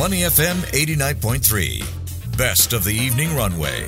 [0.00, 2.38] Money FM 89.3.
[2.38, 3.86] Best of the evening runway.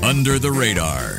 [0.00, 1.18] Under the radar.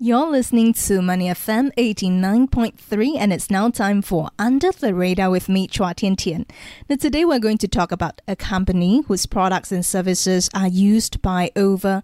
[0.00, 5.48] You're listening to Money FM 89.3 and it's now time for Under the Radar with
[5.48, 6.46] me, Chua Tian Tian.
[6.88, 11.22] Now today we're going to talk about a company whose products and services are used
[11.22, 12.02] by over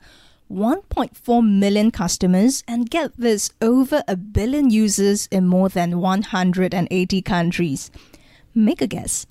[0.51, 7.91] 1.4 million customers and get this over a billion users in more than 180 countries.
[8.55, 9.27] Make a guess.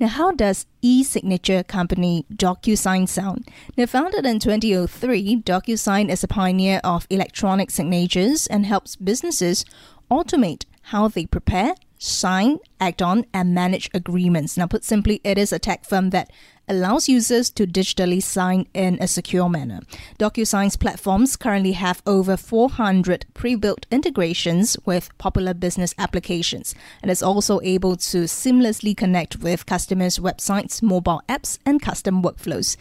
[0.00, 3.48] Now, how does e-signature company DocuSign sound?
[3.76, 9.64] Now, founded in 2003, DocuSign is a pioneer of electronic signatures and helps businesses
[10.10, 14.56] automate how they prepare, sign, act on, and manage agreements.
[14.56, 16.30] Now, put simply, it is a tech firm that
[16.68, 19.80] allows users to digitally sign in a secure manner.
[20.18, 27.60] DocuSign's platforms currently have over 400 pre-built integrations with popular business applications and is also
[27.62, 32.76] able to seamlessly connect with customers' websites, mobile apps, and custom workflows.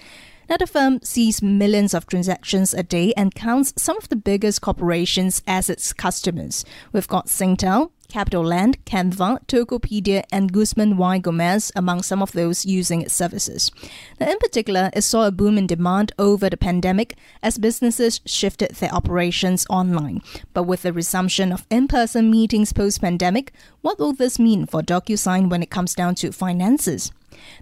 [0.50, 4.62] Now, the firm sees millions of transactions a day and counts some of the biggest
[4.62, 6.66] corporations as its customers.
[6.92, 13.02] We've got Singtel, CapitaLand, Canva, Tokopedia, and Guzman Y Gomez among some of those using
[13.02, 13.72] its services.
[14.20, 18.76] Now, in particular, it saw a boom in demand over the pandemic as businesses shifted
[18.76, 20.22] their operations online.
[20.54, 25.64] But with the resumption of in-person meetings post-pandemic, what will this mean for DocuSign when
[25.64, 27.12] it comes down to finances?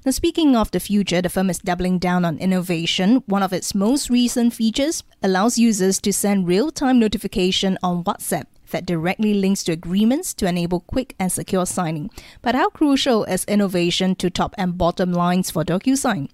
[0.06, 3.24] Now, speaking of the future, the firm is doubling down on innovation.
[3.26, 8.48] One of its most recent features allows users to send real time notification on WhatsApp
[8.72, 12.10] that directly links to agreements to enable quick and secure signing.
[12.42, 16.30] But how crucial is innovation to top and bottom lines for DocuSign?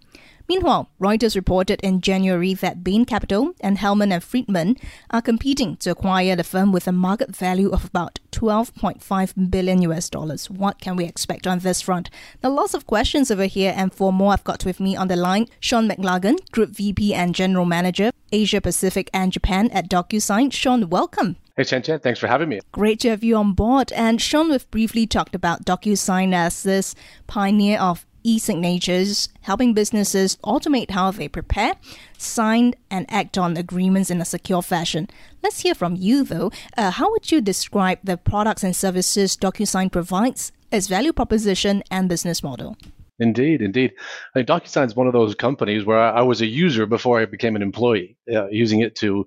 [0.50, 4.78] Meanwhile, Reuters reported in January that Bain Capital and Hellman and Friedman
[5.10, 10.10] are competing to acquire the firm with a market value of about 12.5 billion US
[10.10, 10.50] dollars.
[10.50, 12.10] What can we expect on this front?
[12.42, 15.18] Now, lots of questions over here, and for more, I've got with me on the
[15.18, 20.54] line Sean McLagan, Group VP and General Manager, Asia Pacific and Japan at DocuSign.
[20.54, 21.36] Sean, welcome.
[21.58, 22.60] Hey, Tian Tian, thanks for having me.
[22.72, 23.92] Great to have you on board.
[23.94, 26.94] And Sean, we've briefly talked about DocuSign as this
[27.26, 31.74] pioneer of e-signatures, helping businesses automate how they prepare,
[32.16, 35.08] sign, and act on agreements in a secure fashion.
[35.42, 36.52] Let's hear from you, though.
[36.78, 42.08] Uh, how would you describe the products and services DocuSign provides, its value proposition, and
[42.08, 42.78] business model?
[43.20, 43.94] Indeed, indeed.
[44.36, 47.26] I mean, DocuSign is one of those companies where I was a user before I
[47.26, 49.26] became an employee, uh, using it to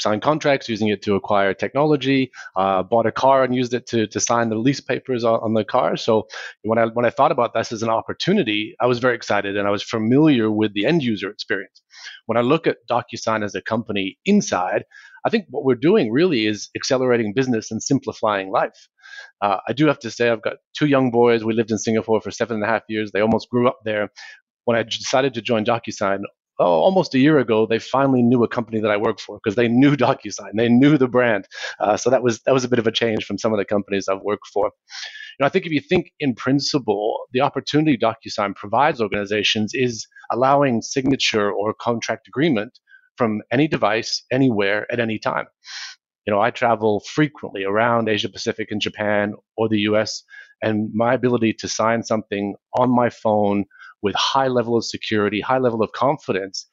[0.00, 4.06] sign contracts, using it to acquire technology, uh, bought a car and used it to,
[4.06, 5.96] to sign the lease papers on, on, the car.
[5.96, 6.26] So
[6.62, 9.68] when I, when I thought about this as an opportunity, I was very excited and
[9.68, 11.82] I was familiar with the end user experience.
[12.26, 14.84] When I look at DocuSign as a company inside,
[15.24, 18.88] I think what we're doing really is accelerating business and simplifying life.
[19.42, 21.44] Uh, I do have to say, I've got two young boys.
[21.44, 23.12] We lived in Singapore for seven and a half years.
[23.12, 24.08] They almost grew up there.
[24.64, 26.22] When I decided to join DocuSign,
[26.60, 29.56] oh, almost a year ago, they finally knew a company that I work for because
[29.56, 31.46] they knew DocuSign, they knew the brand.
[31.80, 33.66] Uh, so that was that was a bit of a change from some of the
[33.66, 34.66] companies I've worked for.
[34.66, 40.06] You know, I think if you think in principle, the opportunity DocuSign provides organizations is
[40.32, 42.78] allowing signature or contract agreement
[43.18, 45.46] from any device, anywhere, at any time.
[46.26, 50.22] You know, I travel frequently around Asia Pacific and Japan or the US,
[50.62, 53.64] and my ability to sign something on my phone
[54.02, 56.66] with high level of security, high level of confidence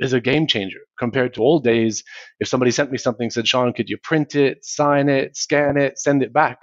[0.00, 2.02] is a game changer compared to old days.
[2.40, 5.98] If somebody sent me something, said, Sean, could you print it, sign it, scan it,
[5.98, 6.58] send it back?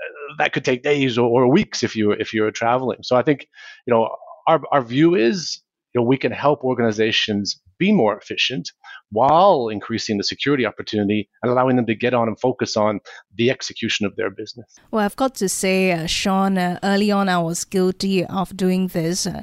[0.00, 2.98] Uh, that could take days or, or weeks if you if you're traveling.
[3.02, 3.46] So I think,
[3.86, 4.08] you know,
[4.46, 5.62] our, our view is,
[5.94, 8.70] you know, we can help organizations be more efficient
[9.10, 13.00] while increasing the security opportunity and allowing them to get on and focus on
[13.34, 14.76] the execution of their business.
[14.92, 18.88] Well, I've got to say, uh, Sean, uh, early on I was guilty of doing
[18.88, 19.26] this.
[19.26, 19.42] Uh,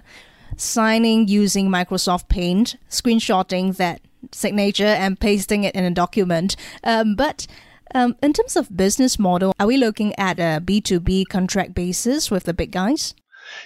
[0.56, 6.56] signing using Microsoft Paint, screenshotting that signature and pasting it in a document.
[6.84, 7.48] Um, but
[7.94, 12.44] um, in terms of business model, are we looking at a B2B contract basis with
[12.46, 13.14] the big guys?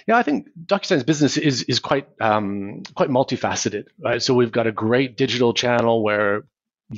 [0.06, 4.22] Yeah, I think DocuSign's business is is quite um, quite multifaceted, right?
[4.22, 6.44] So we've got a great digital channel where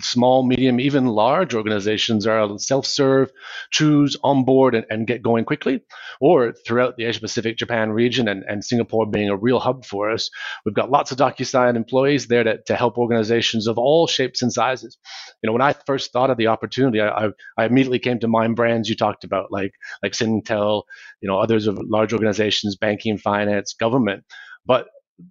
[0.02, 3.30] small, medium, even large organizations are self-serve,
[3.70, 5.80] choose, onboard, and, and get going quickly.
[6.20, 10.10] Or throughout the Asia Pacific, Japan region, and, and Singapore being a real hub for
[10.10, 10.30] us,
[10.64, 14.52] we've got lots of DocuSign employees there to, to help organizations of all shapes and
[14.52, 14.96] sizes.
[15.42, 18.28] You know, when I first thought of the opportunity, I, I, I immediately came to
[18.28, 20.82] mind brands you talked about, like like Singtel,
[21.20, 24.24] you know, others of large organizations, banking, finance, government.
[24.66, 24.86] But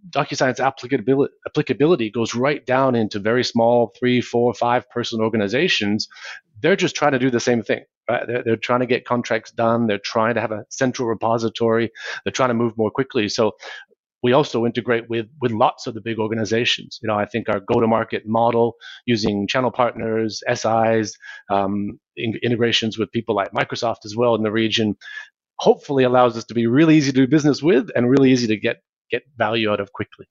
[0.10, 6.08] DocuSign's applicability, applicability goes right down into very small three, four, five person organizations.
[6.62, 7.84] They're just trying to do the same thing.
[8.10, 8.26] Right?
[8.28, 9.88] They're, they're trying to get contracts done.
[9.88, 11.92] They're trying to have a central repository.
[12.24, 13.30] They're trying to move more quickly.
[13.30, 13.54] So
[14.22, 17.00] we also integrate with with lots of the big organizations.
[17.02, 18.76] You know, I think our go-to-market model
[19.06, 21.18] using channel partners, SIs,
[21.50, 24.96] um, in, integrations with people like Microsoft as well in the region,
[25.60, 28.58] hopefully allows us to be really easy to do business with and really easy to
[28.58, 28.78] get
[29.10, 30.28] get value out of quickly.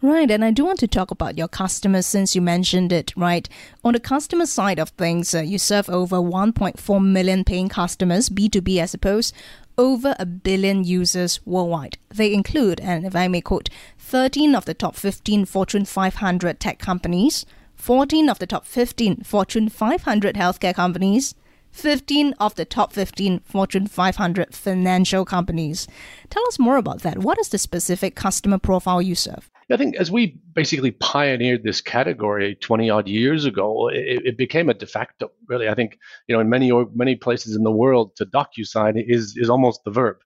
[0.00, 3.48] Right, and I do want to talk about your customers since you mentioned it, right?
[3.82, 8.80] On the customer side of things, uh, you serve over 1.4 million paying customers, B2B,
[8.80, 9.32] I suppose,
[9.76, 11.98] over a billion users worldwide.
[12.10, 16.78] They include, and if I may quote, 13 of the top 15 Fortune 500 tech
[16.78, 17.44] companies,
[17.74, 21.34] 14 of the top 15 Fortune 500 healthcare companies,
[21.78, 25.86] 15 of the top 15 Fortune 500 financial companies.
[26.28, 27.18] Tell us more about that.
[27.18, 29.48] What is the specific customer profile you serve?
[29.70, 34.70] I think as we basically pioneered this category 20 odd years ago, it, it, became
[34.70, 35.30] a de facto.
[35.46, 39.36] Really, I think you know in many many places in the world, to DocuSign is
[39.36, 40.16] is almost the verb.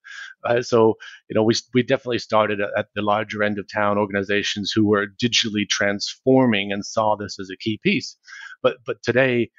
[0.44, 0.94] Uh, so
[1.28, 5.08] you know we we definitely started at the larger end of town organizations who were
[5.20, 8.16] digitally transforming and saw this as a key piece.
[8.62, 9.50] But but today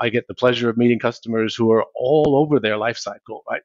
[0.00, 3.62] I get the pleasure of meeting customers who are all over their life cycle, right?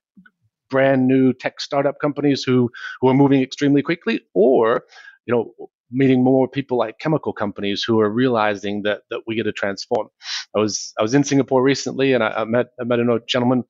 [0.69, 2.71] Brand new tech startup companies who
[3.01, 4.83] who are moving extremely quickly, or
[5.27, 5.53] you know,
[5.91, 10.09] meeting more people like chemical companies who are realizing that that we get to transform.
[10.55, 13.63] I was I was in Singapore recently, and I, I met I met a gentleman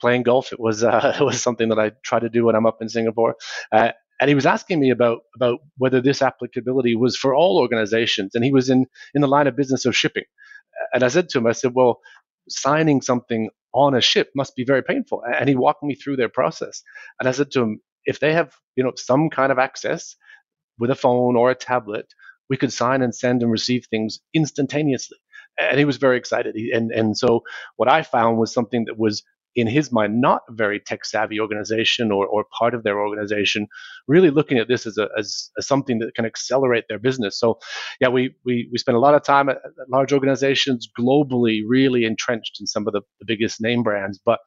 [0.00, 0.52] playing golf.
[0.52, 2.88] It was uh, it was something that I try to do when I'm up in
[2.88, 3.36] Singapore.
[3.72, 8.34] Uh, and he was asking me about about whether this applicability was for all organizations,
[8.34, 10.24] and he was in in the line of business of shipping.
[10.92, 12.00] And I said to him, I said, well,
[12.48, 15.22] signing something on a ship must be very painful.
[15.38, 16.82] And he walked me through their process.
[17.18, 20.16] And I said to him, if they have, you know, some kind of access
[20.78, 22.06] with a phone or a tablet,
[22.50, 25.18] we could sign and send and receive things instantaneously.
[25.58, 26.56] And he was very excited.
[26.56, 27.42] And and so
[27.76, 29.22] what I found was something that was
[29.56, 33.66] in his mind, not a very tech savvy organization or, or part of their organization,
[34.08, 37.38] really looking at this as, a, as, as something that can accelerate their business.
[37.38, 37.58] So,
[38.00, 42.04] yeah, we, we, we spend a lot of time at, at large organizations globally, really
[42.04, 44.18] entrenched in some of the, the biggest name brands.
[44.24, 44.40] But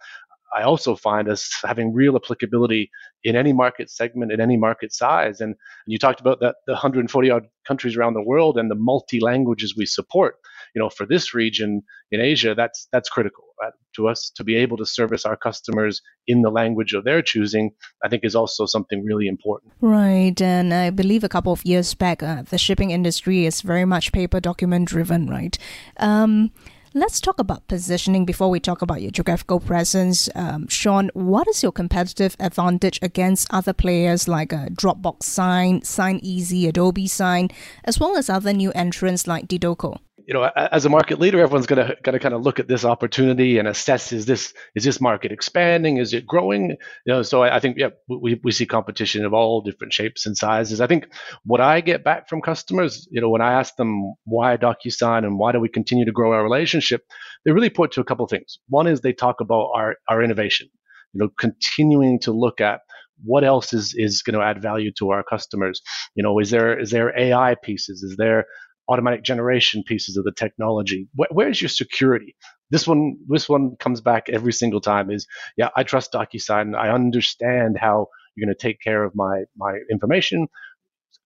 [0.55, 2.89] I also find us having real applicability
[3.23, 5.41] in any market segment, in any market size.
[5.41, 8.75] And, and you talked about that the 140 odd countries around the world and the
[8.75, 10.35] multi languages we support.
[10.75, 13.73] You know, for this region in Asia, that's that's critical right?
[13.95, 17.71] to us to be able to service our customers in the language of their choosing.
[18.03, 19.73] I think is also something really important.
[19.81, 23.85] Right, and I believe a couple of years back, uh, the shipping industry is very
[23.85, 25.57] much paper document driven, right?
[25.97, 26.51] Um,
[26.97, 30.29] Let's talk about positioning before we talk about your geographical presence.
[30.33, 37.05] Um, Sean, what is your competitive advantage against other players like Dropbox Sign, SignEasy, Adobe
[37.05, 37.49] Sign,
[37.83, 39.99] as well as other new entrants like Dedoco?
[40.27, 43.59] You know, as a market leader, everyone's going to kind of look at this opportunity
[43.59, 45.97] and assess: is this is this market expanding?
[45.97, 46.71] Is it growing?
[47.05, 50.25] You know, so I, I think yeah, we we see competition of all different shapes
[50.25, 50.81] and sizes.
[50.81, 51.07] I think
[51.45, 55.39] what I get back from customers, you know, when I ask them why DocuSign and
[55.39, 57.05] why do we continue to grow our relationship,
[57.45, 58.59] they really point to a couple of things.
[58.67, 60.67] One is they talk about our our innovation,
[61.13, 62.81] you know, continuing to look at
[63.23, 65.81] what else is is going to add value to our customers
[66.15, 68.45] you know is there is there ai pieces is there
[68.89, 71.07] automatic generation pieces of the technology.
[71.15, 72.35] Where, where's your security?
[72.71, 75.11] This one, this one comes back every single time.
[75.11, 76.75] Is yeah, I trust DocuSign.
[76.77, 80.47] I understand how you're going to take care of my my information.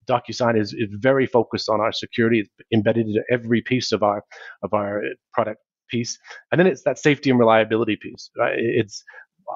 [0.09, 2.41] DocuSign is, is very focused on our security.
[2.41, 4.23] It's embedded into every piece of our
[4.63, 5.01] of our
[5.33, 6.17] product piece,
[6.51, 8.29] and then it's that safety and reliability piece.
[8.37, 8.55] Right?
[8.57, 9.03] It's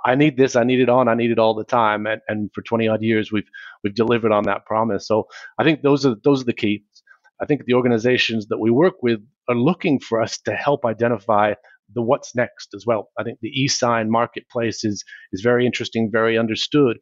[0.05, 2.49] I need this, I need it on, I need it all the time, and, and
[2.53, 3.49] for 20 odd years we've
[3.83, 5.07] we've delivered on that promise.
[5.07, 5.27] So
[5.59, 6.83] I think those are those are the key.
[7.41, 11.53] I think the organizations that we work with are looking for us to help identify
[11.93, 13.09] the what's next as well.
[13.17, 16.97] I think the e-sign marketplace is is very interesting, very understood.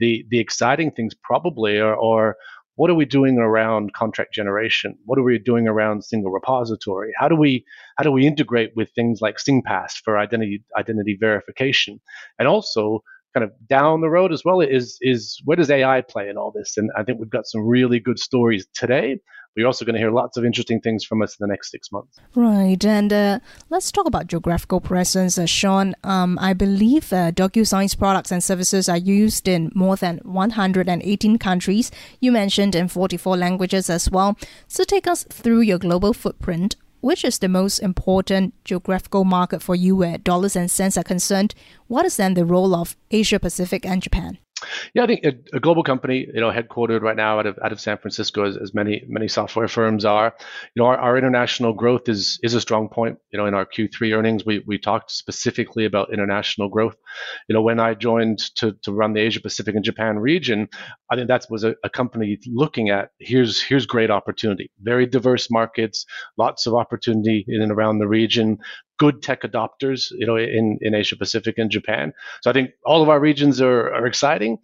[0.00, 2.36] The the exciting things probably are, are
[2.76, 4.96] what are we doing around contract generation?
[5.04, 7.12] What are we doing around single repository?
[7.16, 7.64] How do we
[7.96, 12.00] how do we integrate with things like SingPass for identity identity verification?
[12.38, 13.02] And also
[13.34, 16.52] kind of down the road as well is is where does AI play in all
[16.52, 16.76] this?
[16.76, 19.20] And I think we've got some really good stories today
[19.56, 21.92] we're also going to hear lots of interesting things from us in the next six
[21.92, 22.18] months.
[22.34, 22.84] Right.
[22.84, 23.38] And uh,
[23.70, 25.38] let's talk about geographical presence.
[25.38, 30.18] Uh, Sean, um, I believe uh, DocuSign's products and services are used in more than
[30.24, 31.90] 118 countries.
[32.20, 34.36] You mentioned in 44 languages as well.
[34.66, 36.76] So take us through your global footprint.
[37.00, 41.54] Which is the most important geographical market for you where dollars and cents are concerned?
[41.86, 44.38] What is then the role of Asia Pacific and Japan?
[44.94, 47.72] Yeah, I think a, a, global company, you know, headquartered right now out of out
[47.72, 50.34] of San Francisco, as, as many many software firms are.
[50.74, 53.18] You know, our, our, international growth is is a strong point.
[53.32, 56.96] You know, in our Q3 earnings, we we talked specifically about international growth.
[57.48, 60.68] You know, when I joined to to run the Asia Pacific and Japan region,
[61.10, 65.50] I think that was a, a company looking at here's here's great opportunity, very diverse
[65.50, 66.06] markets,
[66.38, 68.58] lots of opportunity in and around the region,
[68.98, 72.12] good tech adopters, you know, in, in Asia Pacific and Japan.
[72.42, 74.58] So I think all of our regions are, are exciting.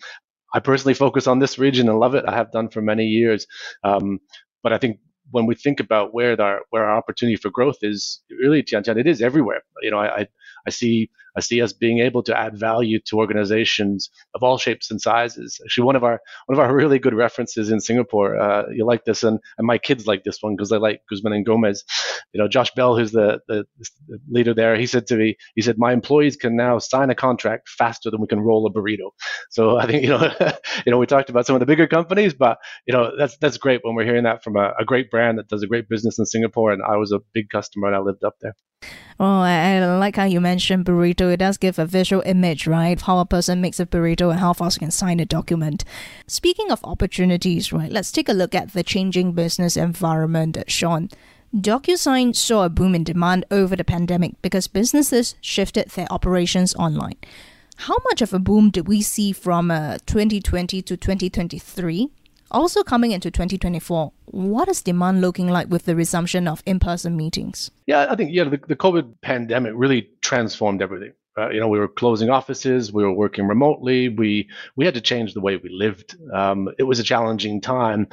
[0.55, 2.25] I personally focus on this region and love it.
[2.27, 3.47] I have done for many years.
[3.85, 4.21] Um,
[4.63, 4.99] but I think
[5.31, 8.99] when we think about where our where our opportunity for growth is, really, Tian Tian,
[8.99, 9.63] it is everywhere.
[9.83, 10.27] You know, I
[10.67, 14.91] I see I see us being able to add value to organizations of all shapes
[14.91, 15.61] and sizes.
[15.65, 18.37] Actually, one of our one of our really good references in Singapore.
[18.37, 21.33] Uh, you like this, and, and my kids like this one because they like Guzman
[21.33, 21.85] and Gomez.
[22.33, 23.67] You know, Josh Bell, who's the, the,
[24.09, 27.15] the leader there, he said to me, he said, my employees can now sign a
[27.15, 29.11] contract faster than we can roll a burrito.
[29.51, 30.33] So I think you know,
[30.87, 33.57] you know, we talked about some of the bigger companies, but you know, that's that's
[33.57, 36.19] great when we're hearing that from a, a great brand that does a great business
[36.19, 38.55] in Singapore, and I was a big customer and I lived up there.
[39.23, 41.31] Oh, I, I, like how you mentioned burrito.
[41.31, 42.99] It does give a visual image, right?
[42.99, 45.85] How a person makes a burrito and how fast you can sign a document.
[46.27, 47.93] Speaking of opportunities, right?
[47.93, 51.11] Let's take a look at the changing business environment, Sean.
[51.55, 57.17] DocuSign saw a boom in demand over the pandemic because businesses shifted their operations online.
[57.77, 62.09] How much of a boom did we see from uh, 2020 to 2023?
[62.51, 67.17] Also, coming into 2024, what is demand looking like with the resumption of in person
[67.17, 67.71] meetings?
[67.87, 71.13] Yeah, I think yeah, the, the COVID pandemic really transformed everything.
[71.39, 75.01] Uh, you know, we were closing offices, we were working remotely, we we had to
[75.01, 76.17] change the way we lived.
[76.35, 78.09] Um, it was a challenging time.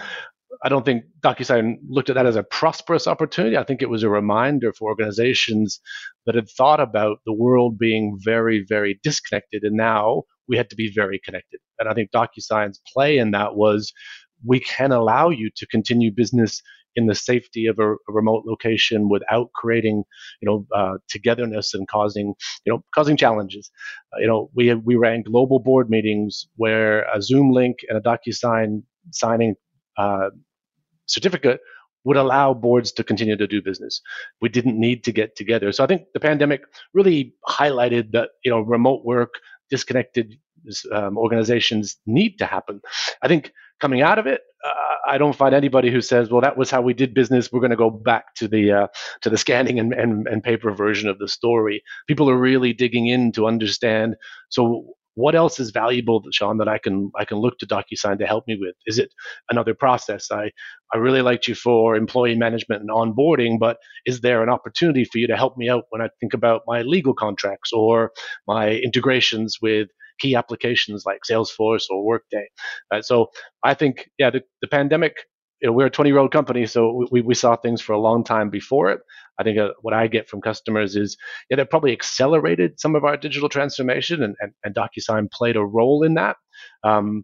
[0.64, 3.58] I don't think DocuSign looked at that as a prosperous opportunity.
[3.58, 5.80] I think it was a reminder for organizations
[6.26, 10.76] that had thought about the world being very, very disconnected, and now we had to
[10.76, 11.60] be very connected.
[11.80, 13.94] And I think DocuSign's play in that was
[14.46, 16.62] we can allow you to continue business
[16.96, 20.04] in the safety of a, a remote location without creating,
[20.42, 22.34] you know, uh, togetherness and causing,
[22.66, 23.70] you know, causing challenges.
[24.14, 28.02] Uh, you know, we we ran global board meetings where a Zoom link and a
[28.02, 29.56] DocuSign signing
[29.98, 30.30] uh,
[31.06, 31.62] certificate
[32.04, 34.02] would allow boards to continue to do business.
[34.42, 35.72] We didn't need to get together.
[35.72, 36.62] So I think the pandemic
[36.94, 39.36] really highlighted that you know remote work,
[39.70, 40.36] disconnected
[40.92, 42.82] um, organizations need to happen.
[43.22, 46.58] I think coming out of it, uh, I don't find anybody who says, "Well, that
[46.58, 47.52] was how we did business.
[47.52, 48.88] We're going to go back to the uh,
[49.22, 53.08] to the scanning and, and, and paper version of the story." People are really digging
[53.08, 54.16] in to understand.
[54.50, 58.26] So, what else is valuable, Sean, that I can I can look to DocuSign to
[58.28, 58.76] help me with?
[58.86, 59.14] Is it
[59.50, 60.32] another process?
[60.32, 60.52] I
[60.94, 65.20] I really liked you for employee management and onboarding, but is there an opportunity for
[65.20, 68.12] you to help me out when I think about my legal contracts or
[68.48, 72.48] my integrations with key applications like Salesforce or Workday.
[72.92, 73.28] Uh, so
[73.64, 75.16] I think, yeah, the, the pandemic,
[75.62, 78.00] you know, we're a 20 year old company, so we, we saw things for a
[78.00, 79.00] long time before it.
[79.40, 81.18] I think uh, what I get from customers is,
[81.50, 85.66] yeah, they probably accelerated some of our digital transformation, and, and, and DocuSign played a
[85.66, 86.38] role in that.
[86.84, 87.24] Um,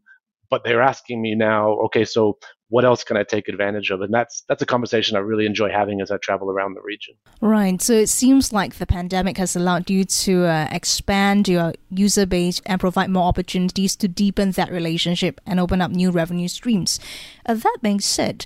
[0.54, 2.38] but they're asking me now, okay, so
[2.70, 4.02] what else can I take advantage of?
[4.02, 7.16] And that's that's a conversation I really enjoy having as I travel around the region.
[7.42, 7.82] Right.
[7.82, 12.62] So it seems like the pandemic has allowed you to uh, expand your user base
[12.68, 17.00] and provide more opportunities to deepen that relationship and open up new revenue streams.
[17.48, 18.46] Uh, that being said,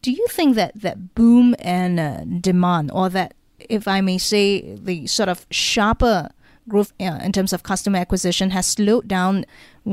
[0.00, 4.76] do you think that that boom and uh, demand, or that, if I may say,
[4.76, 6.28] the sort of sharper
[6.68, 9.44] growth uh, in terms of customer acquisition has slowed down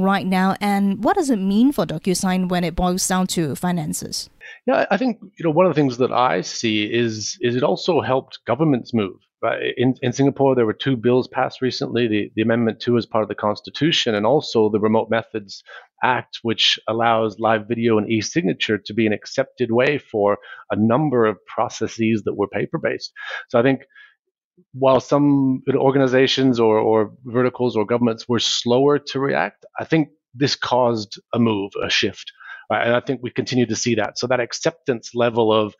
[0.02, 0.56] right now?
[0.60, 4.30] And what does it mean for DocuSign when it boils down to finances?
[4.68, 7.64] Yeah, I think you know one of the things that I see is is it
[7.64, 9.16] also helped governments move.
[9.78, 12.08] In in Singapore, there were two bills passed recently.
[12.08, 15.64] The the Amendment Two as part of the Constitution, and also the Remote Methods
[16.04, 20.38] Act, which allows live video and e-signature to be an accepted way for
[20.72, 23.12] a number of processes that were paper based.
[23.50, 23.82] So I think
[24.74, 30.56] while some organizations or, or verticals or governments were slower to react, I think this
[30.56, 32.32] caused a move, a shift.
[32.70, 32.86] Right?
[32.86, 34.18] And I think we continue to see that.
[34.18, 35.76] So that acceptance level of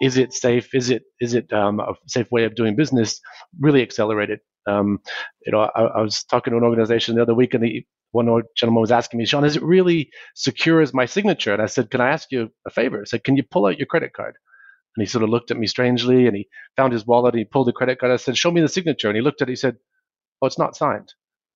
[0.00, 0.74] is it safe?
[0.74, 3.20] Is it is it um, a safe way of doing business?
[3.60, 4.40] Really accelerated.
[4.66, 5.00] Um,
[5.44, 8.42] you know, I, I, was talking to an organization the other week, and the one
[8.56, 11.52] gentleman was asking me, Sean, is it really secure as my signature?
[11.52, 13.00] And I said, Can I ask you a favor?
[13.00, 14.36] I said, Can you pull out your credit card?
[14.96, 17.44] And he sort of looked at me strangely and he found his wallet and he
[17.44, 18.12] pulled the credit card.
[18.12, 19.08] I said, Show me the signature.
[19.08, 19.52] And he looked at it.
[19.52, 19.76] He said,
[20.42, 21.14] Oh, it's not signed.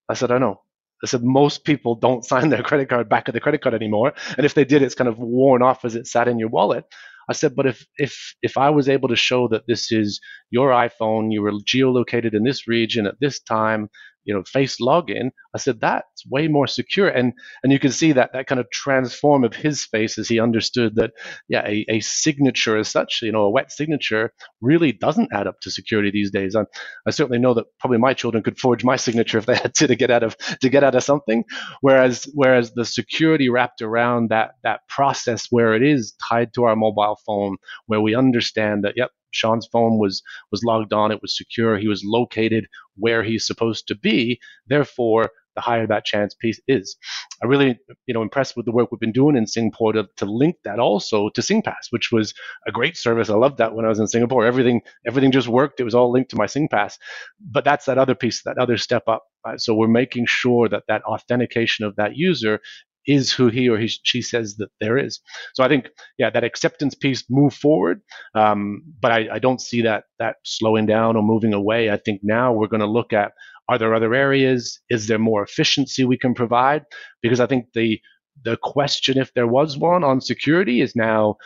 [0.08, 0.62] I said, I know.
[1.02, 4.14] I said, Most people don't sign their credit card back of the credit card anymore.
[4.36, 6.84] And if they did, it's kind of worn off as it sat in your wallet.
[7.28, 10.70] I said, but if if if I was able to show that this is your
[10.70, 13.88] iPhone, you were geolocated in this region at this time,
[14.24, 17.08] you know, face login, I said that's way more secure.
[17.08, 20.40] And and you can see that that kind of transform of his face as he
[20.40, 21.12] understood that,
[21.48, 25.60] yeah, a, a signature as such, you know, a wet signature really doesn't add up
[25.62, 26.56] to security these days.
[26.56, 26.64] I,
[27.06, 29.86] I certainly know that probably my children could forge my signature if they had to
[29.86, 31.44] to get out of to get out of something.
[31.80, 36.76] Whereas whereas the security wrapped around that that process where it is tied to our
[36.76, 41.36] mobile phone, where we understand that, yep, Sean's phone was was logged on, it was
[41.36, 44.38] secure, he was located where he's supposed to be.
[44.66, 46.96] Therefore, the higher that chance piece is.
[47.42, 50.24] I'm really, you know, impressed with the work we've been doing in Singapore to, to
[50.24, 52.34] link that also to SingPass, which was
[52.66, 53.30] a great service.
[53.30, 54.44] I loved that when I was in Singapore.
[54.44, 55.80] Everything, everything just worked.
[55.80, 56.98] It was all linked to my SingPass.
[57.40, 59.24] But that's that other piece, that other step up.
[59.46, 59.60] Right?
[59.60, 62.60] So we're making sure that that authentication of that user
[63.06, 65.20] is who he or he, she says that there is.
[65.54, 68.00] So I think, yeah, that acceptance piece move forward,
[68.34, 71.90] um, but I, I, don't see that that slowing down or moving away.
[71.90, 73.32] I think now we're going to look at
[73.68, 74.80] are there other areas?
[74.90, 76.84] Is there more efficiency we can provide?
[77.22, 78.00] Because I think the
[78.42, 81.36] the question, if there was one on security, is now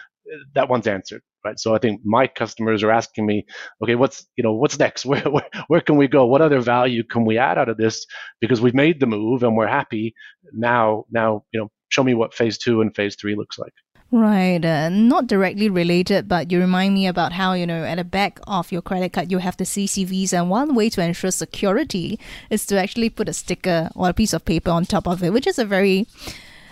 [0.55, 1.59] that one's answered right?
[1.59, 3.47] So i think my customers are asking me
[3.83, 5.07] okay what's you know what's next?
[5.11, 6.27] Where, where, where can we go?
[6.27, 8.07] What other value can we add out of this?
[8.41, 10.15] Because we've made the move and we're happy.
[10.53, 13.73] Now now you know show me what phase two and phase three looks like.
[14.11, 18.05] Right, uh, not directly related, but you remind me about how, you know, at the
[18.05, 22.19] back of your credit card, you have the CCVs, and one way to ensure security
[22.49, 25.35] is to actually put a sticker or a piece of paper on top of it,
[25.35, 26.07] which is a very,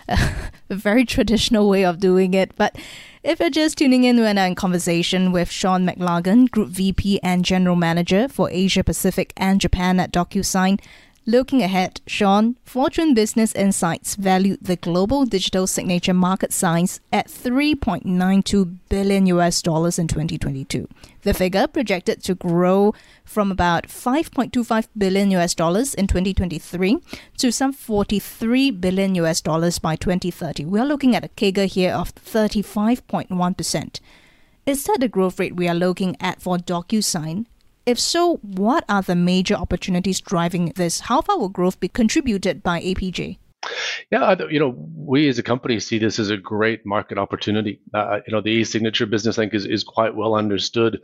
[0.69, 2.55] a very traditional way of doing it.
[2.55, 2.75] But
[3.23, 7.75] if you're just tuning in, we're in conversation with Sean McLagan, Group VP and General
[7.75, 10.79] Manager for Asia Pacific and Japan at DocuSign.
[11.29, 18.77] Looking ahead, Sean, Fortune Business Insights valued the global digital signature market size at 3.92
[18.87, 20.87] billion US dollars in 2022.
[21.23, 22.93] The figure projected to grow
[23.25, 26.99] from about 5.25 billion US dollars in 2023
[27.39, 30.63] to some 43 billion US dollars by 2030.
[30.63, 33.99] We are looking at a CAGR here of 35.1%.
[34.65, 37.47] Is that the growth rate we are looking at for DocuSign
[37.87, 40.99] if so, what are the major opportunities driving this?
[40.99, 43.39] How far will growth be contributed by APJ?
[44.11, 47.79] Yeah, you know, we as a company see this as a great market opportunity.
[47.93, 51.01] Uh, you know, the e-signature business, I think, is, is quite well understood.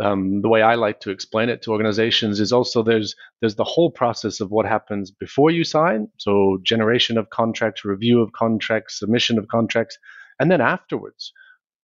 [0.00, 3.64] Um, the way I like to explain it to organizations is also there's there's the
[3.64, 8.98] whole process of what happens before you sign, so generation of contracts, review of contracts,
[8.98, 9.98] submission of contracts,
[10.38, 11.32] and then afterwards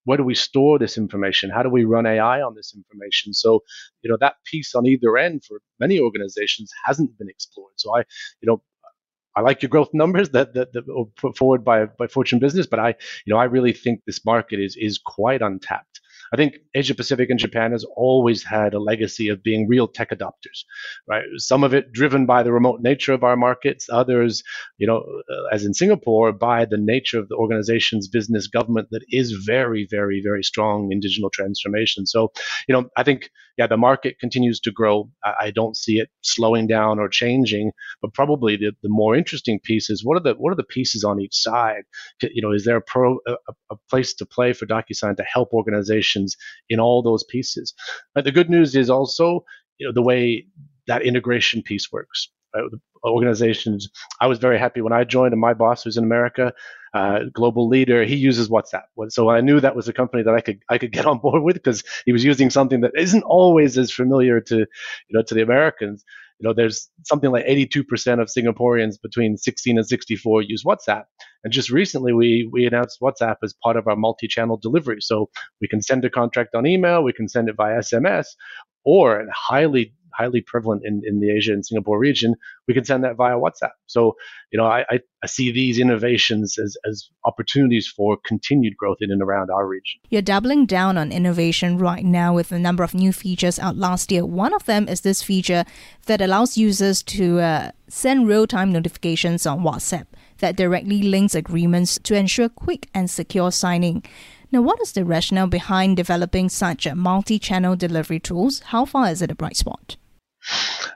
[0.05, 1.51] where do we store this information?
[1.51, 3.35] How do we run AI on this information?
[3.35, 3.61] So,
[4.03, 7.73] you know, that piece on either end for many organizations hasn't been explored.
[7.77, 8.01] So I,
[8.41, 8.63] you know,
[9.37, 12.67] I like your growth numbers that, that, that were put forward by by Fortune Business,
[12.67, 12.89] but I,
[13.25, 16.01] you know, I really think this market is is quite untapped.
[16.33, 20.11] I think Asia Pacific and Japan has always had a legacy of being real tech
[20.11, 20.64] adopters,
[21.09, 21.25] right?
[21.37, 24.43] Some of it driven by the remote nature of our markets, others,
[24.79, 29.05] you know, uh, as in Singapore, by the nature of the organization's business government that
[29.11, 32.07] is very, very, very strong in digital transformation.
[32.07, 32.33] So,
[32.69, 35.11] you know, I think, yeah, the market continues to grow.
[35.23, 39.90] I, don't see it slowing down or changing, but probably the, the more interesting piece
[39.90, 41.83] is what are the what are the pieces on each side?
[42.23, 43.35] You know, is there a pro a,
[43.70, 46.38] a place to play for DocuSign to help organizations
[46.70, 47.75] in all those pieces.
[48.14, 49.44] But the good news is also,
[49.77, 50.46] you know, the way
[50.87, 52.31] that integration piece works.
[52.55, 52.65] Right?
[53.05, 53.89] Organizations,
[54.21, 56.53] I was very happy when I joined, and my boss, who's in America,
[56.93, 58.83] uh, global leader, he uses WhatsApp.
[59.09, 61.43] So I knew that was a company that I could I could get on board
[61.43, 65.35] with because he was using something that isn't always as familiar to you know to
[65.35, 66.05] the Americans
[66.41, 71.05] you know, there's something like 82% of Singaporeans between 16 and 64 use WhatsApp.
[71.45, 74.99] And just recently, we we announced WhatsApp as part of our multi-channel delivery.
[75.01, 75.29] So
[75.61, 78.27] we can send a contract on email, we can send it via SMS,
[78.85, 82.35] or a highly highly prevalent in, in the Asia and Singapore region,
[82.66, 83.74] we can send that via WhatsApp.
[83.87, 84.00] So,
[84.52, 89.11] you know, I, I, I see these innovations as, as opportunities for continued growth in
[89.11, 90.00] and around our region.
[90.11, 94.12] You're doubling down on innovation right now with a number of new features out last
[94.12, 94.24] year.
[94.26, 95.64] One of them is this feature
[96.06, 100.06] that allows users to uh, send real time notifications on WhatsApp
[100.38, 104.02] that directly links agreements to ensure quick and secure signing.
[104.52, 108.61] Now, what is the rationale behind developing such a multi-channel delivery tools?
[108.72, 109.96] How far is it a bright spot?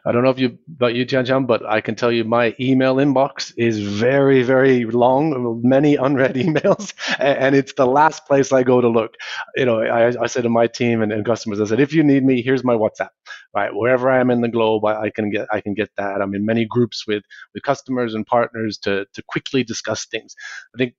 [0.06, 2.54] I don't know if you about you, Tian Tian, but I can tell you my
[2.60, 8.62] email inbox is very, very long, many unread emails, and it's the last place I
[8.62, 9.14] go to look.
[9.56, 12.02] You know, I, I said to my team and, and, customers, I said, if you
[12.02, 13.08] need me, here's my WhatsApp.
[13.54, 16.20] Right, wherever I am in the globe, I, I can get I can get that.
[16.20, 17.22] I'm in many groups with
[17.54, 20.34] with customers and partners to to quickly discuss things.
[20.74, 20.94] I think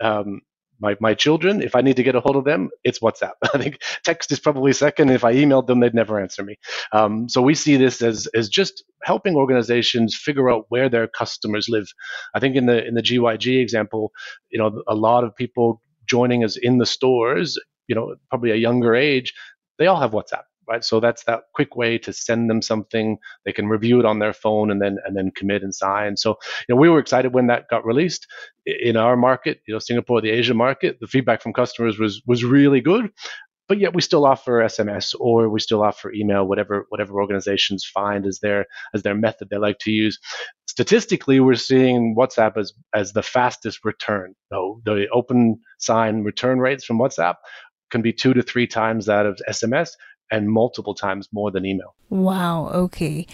[0.00, 0.40] um,
[0.82, 3.32] my, my children, if I need to get a hold of them, it's WhatsApp.
[3.54, 5.10] I think text is probably second.
[5.10, 6.56] If I emailed them, they'd never answer me.
[6.92, 11.68] Um, so we see this as, as just helping organizations figure out where their customers
[11.68, 11.86] live.
[12.34, 14.12] I think in the in the GYG example,
[14.50, 18.56] you know, a lot of people joining us in the stores, you know, probably a
[18.56, 19.32] younger age,
[19.78, 20.84] they all have WhatsApp right?
[20.84, 23.18] So that's that quick way to send them something.
[23.44, 26.16] They can review it on their phone and then and then commit and sign.
[26.16, 26.30] So
[26.66, 28.26] you know we were excited when that got released
[28.64, 30.98] in our market, you know Singapore, the Asia market.
[31.00, 33.10] The feedback from customers was was really good.
[33.68, 38.26] But yet we still offer SMS or we still offer email, whatever whatever organizations find
[38.26, 40.18] as their as their method they like to use.
[40.66, 44.34] Statistically, we're seeing WhatsApp as as the fastest return.
[44.50, 47.36] So the open sign return rates from WhatsApp
[47.92, 49.90] can be two to three times that of SMS
[50.32, 51.94] and multiple times more than email.
[52.08, 53.26] Wow, okay.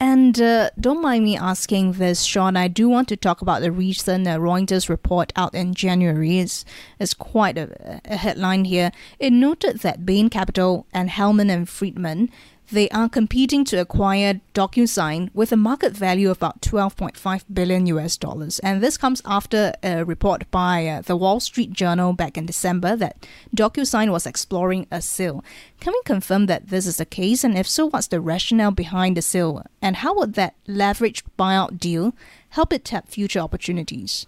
[0.00, 2.56] And uh, don't mind me asking this, Sean.
[2.56, 6.38] I do want to talk about the recent uh, Reuters report out in January.
[6.38, 6.64] It's,
[7.00, 8.92] it's quite a, a headline here.
[9.18, 12.30] It noted that Bain Capital and Hellman and Friedman
[12.70, 18.16] they are competing to acquire DocuSign with a market value of about 12.5 billion US
[18.16, 18.58] dollars.
[18.60, 22.96] And this comes after a report by uh, the Wall Street Journal back in December
[22.96, 23.26] that
[23.56, 25.44] DocuSign was exploring a sale.
[25.80, 27.44] Can we confirm that this is the case?
[27.44, 29.64] And if so, what's the rationale behind the sale?
[29.80, 32.14] And how would that leveraged buyout deal
[32.50, 34.26] help it tap future opportunities?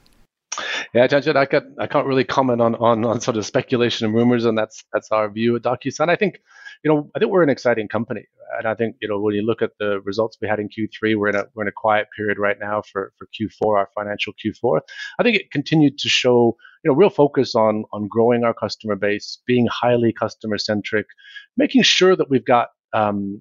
[0.92, 4.06] Yeah, Tian Tian, I can I can't really comment on, on on sort of speculation
[4.06, 6.08] and rumors, and that's that's our view at DocuSign.
[6.08, 6.40] I think
[6.84, 8.26] you know, I think we're an exciting company,
[8.58, 11.16] and I think you know when you look at the results we had in Q3,
[11.16, 14.32] we're in a we're in a quiet period right now for for Q4, our financial
[14.44, 14.80] Q4.
[15.18, 18.96] I think it continued to show you know real focus on on growing our customer
[18.96, 21.06] base, being highly customer centric,
[21.56, 23.40] making sure that we've got um,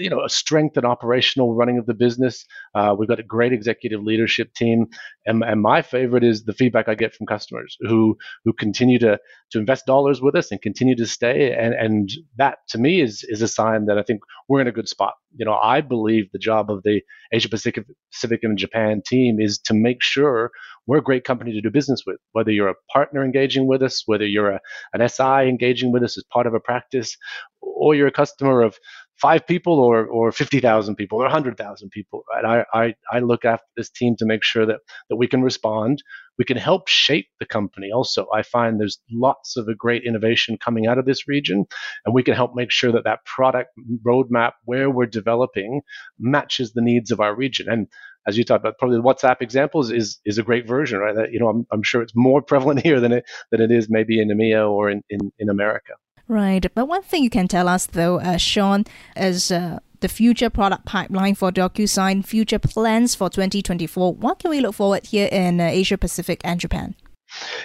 [0.00, 2.44] you know a strength and operational running of the business.
[2.74, 4.86] Uh, we've got a great executive leadership team,
[5.26, 9.18] and, and my favorite is the feedback I get from customers who who continue to
[9.52, 11.52] to invest dollars with us and continue to stay.
[11.52, 14.72] And and that to me is is a sign that I think we're in a
[14.72, 15.14] good spot.
[15.36, 19.58] You know, I believe the job of the Asia Pacific, Pacific and Japan team is
[19.58, 20.50] to make sure
[20.86, 22.16] we're a great company to do business with.
[22.32, 24.60] Whether you're a partner engaging with us, whether you're a,
[24.92, 27.16] an SI engaging with us as part of a practice,
[27.60, 28.76] or you're a customer of
[29.20, 32.24] five people or or 50,000 people or 100,000 people.
[32.32, 32.64] Right?
[32.74, 36.02] I, I, I look after this team to make sure that, that we can respond.
[36.38, 38.26] We can help shape the company also.
[38.34, 41.66] I find there's lots of great innovation coming out of this region,
[42.06, 43.70] and we can help make sure that that product
[44.06, 45.82] roadmap where we're developing
[46.18, 47.68] matches the needs of our region.
[47.68, 47.88] And
[48.26, 51.14] as you talked about, probably the WhatsApp examples is is a great version, right?
[51.14, 53.88] That, you know, I'm, I'm sure it's more prevalent here than it than it is
[53.90, 55.92] maybe in EMEA or in, in, in America.
[56.30, 56.64] Right.
[56.76, 58.84] But one thing you can tell us, though, uh, Sean,
[59.16, 64.14] is uh, the future product pipeline for DocuSign, future plans for 2024.
[64.14, 66.94] What can we look forward here in uh, Asia Pacific and Japan?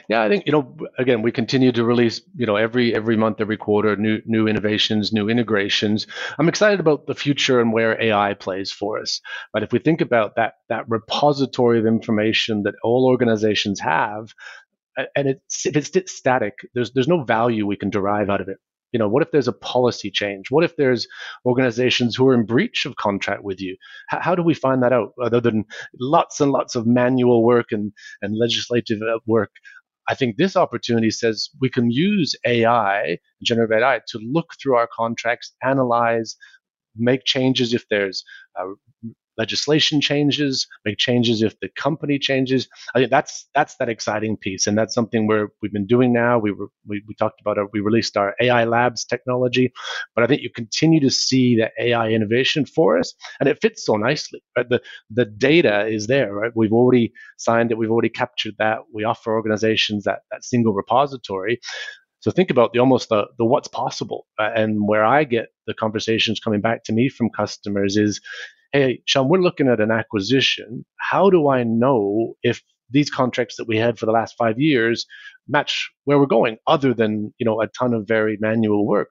[0.09, 0.77] Yeah, I think you know.
[0.97, 5.11] Again, we continue to release you know every every month, every quarter, new new innovations,
[5.11, 6.05] new integrations.
[6.37, 9.21] I'm excited about the future and where AI plays for us.
[9.53, 14.33] But if we think about that that repository of information that all organizations have,
[15.15, 18.57] and it's if it's static, there's there's no value we can derive out of it.
[18.91, 20.49] You know, what if there's a policy change?
[20.49, 21.05] What if there's
[21.45, 23.75] organizations who are in breach of contract with you?
[24.07, 25.65] How, how do we find that out other than
[25.99, 29.51] lots and lots of manual work and, and legislative uh, work?
[30.07, 34.87] I think this opportunity says we can use AI, generative AI, to look through our
[34.95, 36.37] contracts, analyze,
[36.97, 38.23] make changes if there's
[38.59, 38.65] uh,
[39.37, 42.67] legislation changes, make changes if the company changes.
[42.93, 46.39] I think that's that's that exciting piece, and that's something where we've been doing now.
[46.39, 47.67] We were we, we talked about it.
[47.73, 49.71] We released our AI Labs technology,
[50.15, 53.85] but I think you continue to see the AI innovation for us, and it fits
[53.85, 54.41] so nicely.
[54.57, 54.69] Right?
[54.69, 56.33] The the data is there.
[56.33, 56.51] Right?
[56.55, 57.77] We've already signed it.
[57.77, 58.79] We've already captured that.
[58.93, 61.59] We offer organizations that that single repository.
[62.25, 65.75] So think about the almost the, the what's possible, uh, and where I get the
[65.75, 68.19] conversations coming back to me from customers is
[68.73, 70.83] hey, Sean, we're looking at an acquisition.
[70.97, 75.05] How do I know if these contracts that we had for the last five years
[75.47, 79.09] match where we're going, other than you know a ton of very manual work?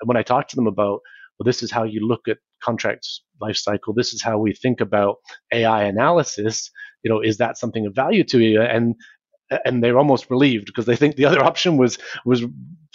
[0.00, 1.02] And when I talk to them about,
[1.38, 3.94] well, this is how you look at contracts life cycle.
[3.94, 5.18] This is how we think about
[5.52, 6.68] AI analysis.
[7.04, 8.60] You know, is that something of value to you?
[8.60, 8.96] And
[9.64, 12.44] and they're almost relieved because they think the other option was was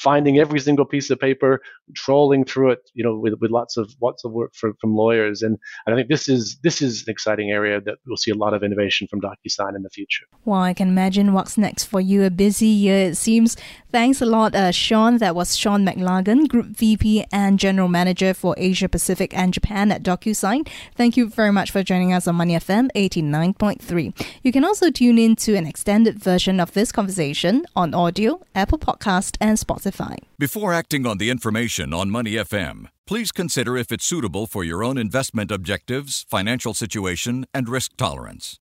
[0.02, 1.62] finding every single piece of paper,
[1.96, 5.42] trawling through it, you know, with, with lots of lots of work from, from lawyers.
[5.42, 8.36] And, and I think this is this is an exciting area that we'll see a
[8.36, 10.26] lot of innovation from DocuSign in the future.
[10.46, 12.24] Well, I can imagine what's next for you.
[12.24, 13.56] A busy year, it seems.
[13.92, 15.18] Thanks a lot, uh, Sean.
[15.18, 20.02] That was Sean McLagan, Group VP and General Manager for Asia Pacific and Japan at
[20.02, 20.68] DocuSign.
[20.96, 24.14] Thank you very much for joining us on Money FM 89.3.
[24.44, 28.80] You can also tune in to an extended version of this conversation on audio, Apple
[28.80, 29.91] Podcast, and Spotify.
[30.40, 34.84] Before acting on the information on Money FM, please consider if it's suitable for your
[34.84, 38.60] own investment objectives, financial situation, and risk tolerance.